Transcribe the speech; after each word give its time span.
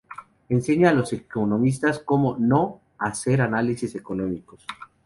Enseña 0.49 0.89
a 0.89 0.93
los 0.93 1.13
economistas 1.13 1.99
cómo 1.99 2.35
"no" 2.39 2.81
hacer 2.97 3.39
análisis 3.39 3.93
económicos. 3.93 4.65